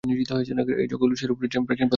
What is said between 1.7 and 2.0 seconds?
ছিল।